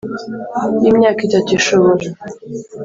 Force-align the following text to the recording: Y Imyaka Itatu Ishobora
Y 0.81 0.85
Imyaka 0.91 1.19
Itatu 1.27 1.49
Ishobora 1.59 2.05